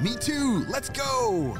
[0.00, 1.58] Me too, let's go!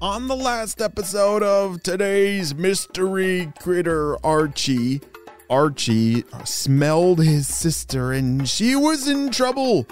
[0.00, 5.02] On the last episode of today's mystery critter, Archey,
[5.50, 9.84] Archey smelled his sister and she was in trouble.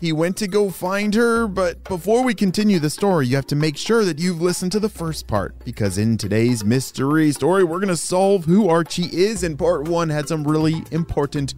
[0.00, 3.56] He went to go find her, but before we continue the story, you have to
[3.56, 7.78] make sure that you've listened to the first part because in today's mystery story, we're
[7.78, 11.54] going to solve who Archey is, and part one had some really important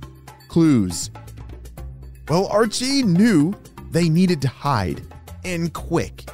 [0.59, 1.13] clues.
[2.29, 3.55] Well, Archey knew
[3.93, 5.01] they needed to hide,
[5.45, 6.29] and quick.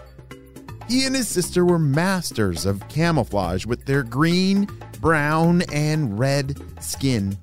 [0.89, 4.67] He and his sister were masters of camouflage with their green,
[5.03, 7.37] brown, and red skin.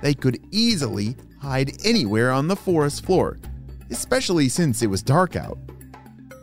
[0.00, 3.38] They could easily hide anywhere on the forest floor,
[3.90, 5.58] especially since it was dark out.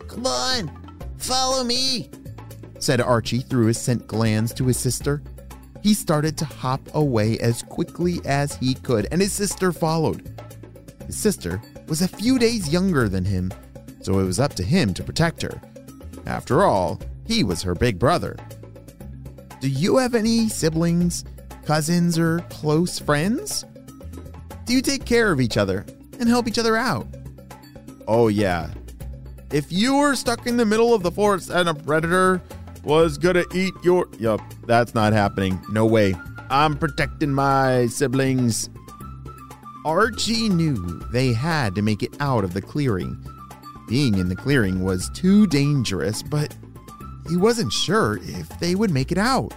[0.07, 0.69] Come on,
[1.17, 2.11] follow me,
[2.77, 5.23] said Archey through his scent glands to his sister.
[5.81, 10.39] He started to hop away as quickly as he could, and his sister followed.
[11.07, 13.51] His sister was a few days younger than him,
[14.01, 15.59] so it was up to him to protect her.
[16.25, 18.37] After all, he was her big brother.
[19.59, 21.25] Do you have any siblings,
[21.65, 23.65] cousins, or close friends?
[24.65, 25.85] Do you take care of each other
[26.19, 27.07] and help each other out?
[28.07, 28.69] Oh, yeah.
[29.51, 32.41] If you were stuck in the middle of the forest and a predator
[32.83, 34.07] was gonna eat your.
[34.19, 35.59] Yup, that's not happening.
[35.71, 36.15] No way.
[36.49, 38.69] I'm protecting my siblings.
[39.85, 40.75] Archey knew
[41.11, 43.17] they had to make it out of the clearing.
[43.87, 46.55] Being in the clearing was too dangerous, but
[47.29, 49.53] he wasn't sure if they would make it out.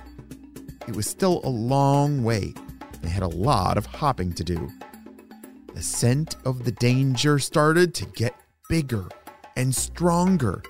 [0.87, 2.55] It was still a long way.
[3.03, 4.71] They had a lot of hopping to do.
[5.75, 8.35] The scent of the danger started to get
[8.69, 9.09] bigger
[9.57, 10.63] and stronger.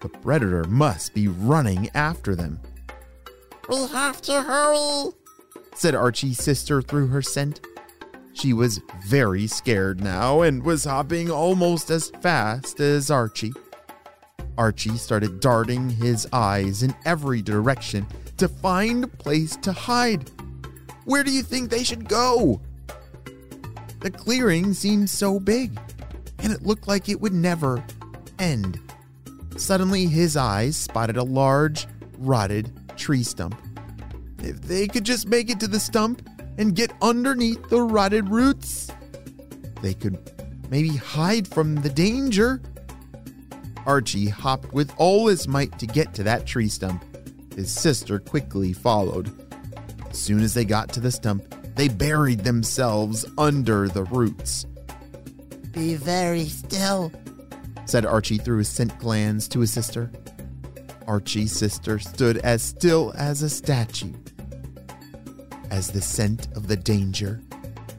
[0.00, 2.60] The predator must be running after them.
[3.68, 5.12] We have to hurry,
[5.74, 7.60] said Archey's sister through her scent.
[8.32, 13.54] She was very scared now and was hopping almost as fast as Archey.
[14.56, 20.30] Archey started darting his eyes in every direction to find a place to hide.
[21.04, 22.60] Where do you think they should go?
[24.00, 25.78] The clearing seemed so big,
[26.38, 27.82] and it looked like it would never
[28.38, 28.80] end.
[29.56, 31.86] Suddenly, his eyes spotted a large,
[32.18, 33.60] rotted tree stump.
[34.42, 36.28] If they could just make it to the stump
[36.58, 38.90] and get underneath the rotted roots,
[39.82, 40.18] they could
[40.70, 42.60] maybe hide from the danger.
[43.86, 47.04] Archey hopped with all his might to get to that tree stump.
[47.54, 49.30] His sister quickly followed.
[50.10, 51.42] As soon as they got to the stump,
[51.76, 54.66] they buried themselves under the roots.
[55.72, 57.12] Be very still,
[57.86, 60.10] said Archey through his scent glands to his sister.
[61.06, 64.12] Archey's sister stood as still as a statue,
[65.70, 67.40] as the scent of the danger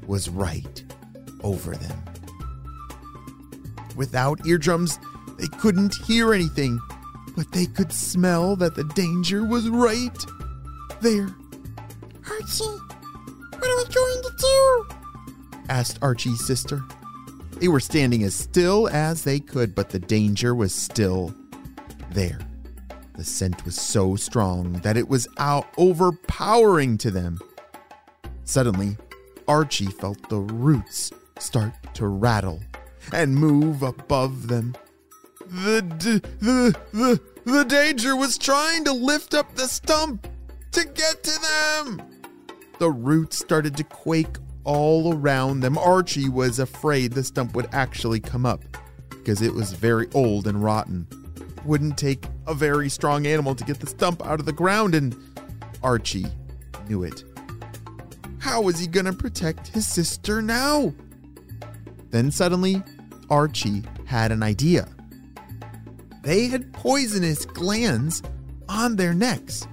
[0.06, 0.84] was right
[1.44, 2.04] over them.
[3.96, 5.00] Without eardrums,
[5.40, 6.80] they couldn't hear anything,
[7.36, 10.26] but they could smell that the danger was right
[11.02, 11.28] there.
[12.24, 12.80] Archey,
[13.54, 14.88] what are we going to do?
[15.70, 16.84] asked Archey's sister.
[17.60, 21.34] They were standing as still as they could, but the danger was still
[22.12, 22.40] there.
[23.16, 27.40] The scent was so strong that it was out overpowering to them.
[28.44, 28.98] Suddenly,
[29.48, 32.60] Archey felt the roots start to rattle
[33.12, 34.76] and move above them.
[35.48, 40.28] The, d- the, the, the danger was trying to lift up the stump
[40.74, 42.02] to get to them.
[42.78, 45.76] The roots started to quake all around them.
[45.76, 48.62] Archey was afraid the stump would actually come up
[49.10, 51.08] because it was very old and rotten.
[51.38, 54.94] It wouldn't take a very strong animal to get the stump out of the ground,
[54.94, 55.16] and
[55.82, 56.30] Archey
[56.88, 57.24] knew it.
[58.40, 60.94] How was he going to protect his sister now?
[62.12, 62.76] Then suddenly,
[63.30, 64.88] Archey had an idea.
[66.24, 68.22] They had poisonous glands
[68.68, 69.66] on their necks.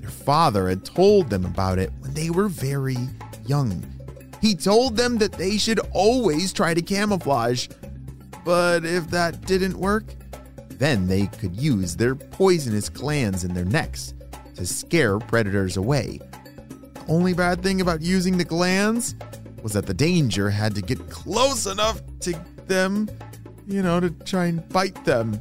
[0.00, 2.98] Their father had told them about it when they were very
[3.46, 3.84] young.
[4.46, 7.66] He told them that they should always try to camouflage.
[8.44, 10.04] But if that didn't work,
[10.68, 14.14] then they could use their poisonous glands in their necks
[14.54, 16.20] to scare predators away.
[16.94, 19.16] The only bad thing about using the glands
[19.64, 23.10] was that the danger had to get close enough to them,
[23.66, 25.40] you know, to try and bite them.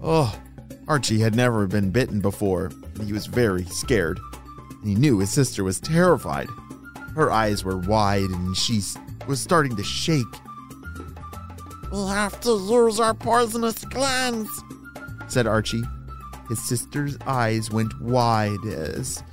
[0.00, 0.40] Oh,
[0.84, 2.70] Archey had never been bitten before.
[3.04, 4.20] He was very scared.
[4.84, 6.48] He knew his sister was terrified.
[7.16, 8.82] Her eyes were wide and she
[9.26, 10.26] was starting to shake.
[11.90, 14.50] We'll have to use our poisonous glands,
[15.26, 15.82] said Archey.
[16.50, 19.24] His sister's eyes went wide as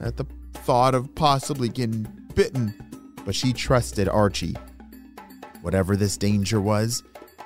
[0.00, 2.74] at the thought of possibly getting bitten,
[3.24, 4.58] but she trusted Archey.
[5.62, 7.04] Whatever this danger was,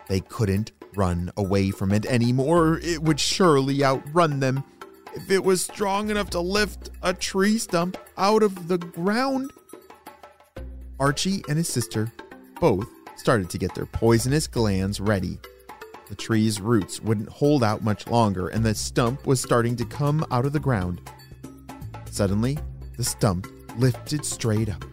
[0.09, 2.81] they couldn't run away from it anymore.
[2.83, 4.65] It would surely outrun them
[5.15, 9.51] if it was strong enough to lift a tree stump out of the ground.
[11.03, 12.13] Archey and his sister
[12.61, 15.37] both started to get their poisonous glands ready.
[16.09, 20.25] The tree's roots wouldn't hold out much longer, and the stump was starting to come
[20.31, 21.01] out of the ground.
[22.09, 22.57] Suddenly,
[22.97, 24.85] the stump lifted straight up,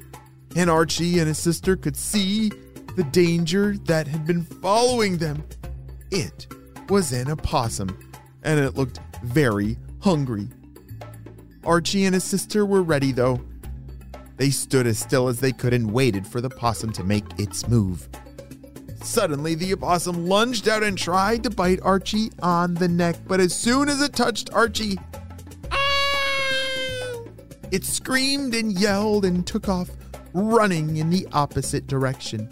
[0.56, 2.50] and Archey and his sister could see
[2.96, 5.44] the danger that had been following them.
[6.10, 6.48] It
[6.90, 7.96] was an opossum,
[8.42, 10.50] and it looked very hungry.
[11.62, 13.40] Archey and his sister were ready, though.
[14.40, 17.68] They stood as still as they could and waited for the possum to make its
[17.68, 18.08] move.
[19.04, 23.54] Suddenly, the opossum lunged out and tried to bite Archey on the neck, but as
[23.54, 24.98] soon as it touched Archey,
[27.72, 29.90] it screamed and yelled and took off,
[30.34, 32.48] running in the opposite direction.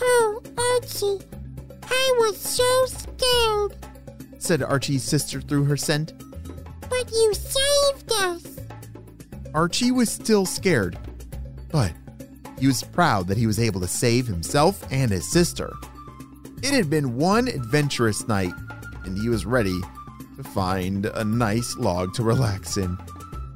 [0.00, 1.22] Oh, Archey,
[1.82, 3.76] I was so scared,
[4.38, 6.14] said Archey's sister through her scent.
[6.88, 8.57] But you saved us.
[9.58, 10.96] Archey was still scared,
[11.72, 11.90] but
[12.60, 15.72] he was proud that he was able to save himself and his sister.
[16.62, 18.52] It had been one adventurous night,
[19.04, 19.80] and he was ready
[20.36, 22.96] to find a nice log to relax in.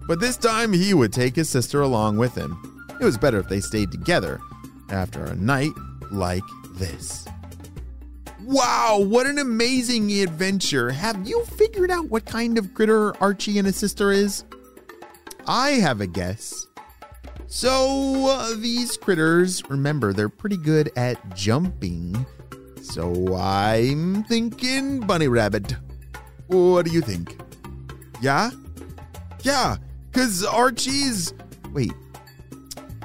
[0.08, 2.84] But this time he would take his sister along with him.
[3.00, 4.40] It was better if they stayed together
[4.90, 5.70] after a night
[6.10, 7.28] like this.
[8.40, 10.90] Wow, what an amazing adventure!
[10.90, 14.42] Have you figured out what kind of critter Archey and his sister is?
[15.46, 16.66] I have a guess.
[17.46, 22.26] So, uh, these critters, remember, they're pretty good at jumping.
[22.80, 25.76] So, I'm thinking bunny rabbit.
[26.46, 27.38] What do you think?
[28.20, 28.50] Yeah?
[29.42, 29.76] Yeah,
[30.10, 31.34] because Archey's.
[31.72, 31.92] Wait.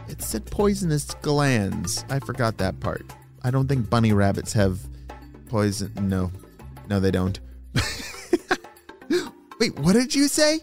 [0.07, 2.05] It said poisonous glands.
[2.09, 3.05] I forgot that part.
[3.43, 4.79] I don't think bunny rabbits have
[5.49, 5.91] poison.
[6.01, 6.31] No.
[6.89, 7.39] No, they don't.
[9.59, 10.61] Wait, what did you say?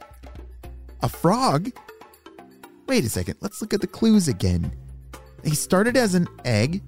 [1.04, 1.70] A frog?
[2.86, 4.74] Wait a second, let's look at the clues again.
[5.44, 6.80] He started as an egg,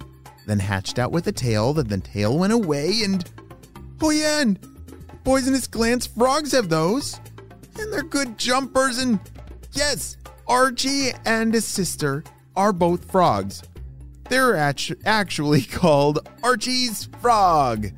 [0.47, 3.31] then hatched out with a tail, then the tail went away, and.
[4.01, 4.59] Oh, yeah, and
[5.23, 7.21] poisonous glands, frogs have those.
[7.79, 9.21] And they're good jumpers, and
[9.73, 10.17] yes,
[10.49, 12.25] Archey and his sister
[12.57, 13.65] are both frogs.
[14.31, 17.89] They're actu- actually called Archey's Frog.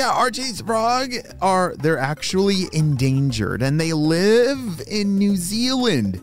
[0.00, 1.12] Yeah, Archey's frog
[1.42, 6.22] are they're actually endangered and they live in New Zealand.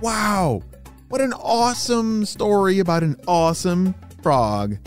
[0.00, 0.64] Wow.
[1.08, 3.94] What an awesome story about an awesome
[4.24, 4.78] frog.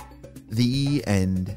[0.50, 1.56] The end.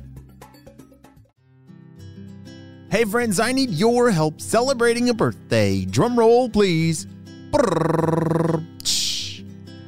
[2.92, 5.84] Hey friends, I need your help celebrating a birthday.
[5.84, 7.08] Drum roll, please.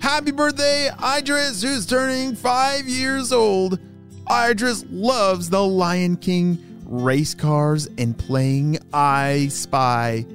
[0.00, 3.78] Happy birthday, Idris, who's turning five years old.
[4.31, 10.26] Idris loves the Lion King, race cars, and playing I Spy.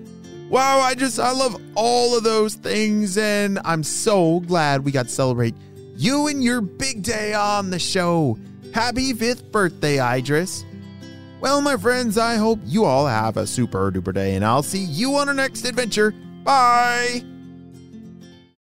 [0.49, 5.05] Wow, I just, I love all of those things, and I'm so glad we got
[5.05, 5.55] to celebrate
[5.95, 8.37] you and your big day on the show.
[8.73, 10.65] Happy fifth birthday, Idris.
[11.41, 14.83] Well, my friends, I hope you all have a super duper day, and I'll see
[14.83, 16.13] you on our next adventure.
[16.43, 17.23] Bye!